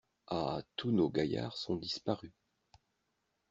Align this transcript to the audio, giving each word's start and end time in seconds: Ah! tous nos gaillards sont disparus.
Ah! 0.31 0.63
tous 0.77 0.89
nos 0.91 1.11
gaillards 1.11 1.55
sont 1.55 1.75
disparus. 1.75 2.33